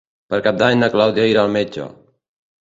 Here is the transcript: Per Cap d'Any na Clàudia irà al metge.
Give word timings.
Per 0.33 0.37
Cap 0.47 0.55
d'Any 0.61 0.79
na 0.83 0.89
Clàudia 0.95 1.27
irà 1.35 1.45
al 1.45 1.53
metge. 1.59 1.87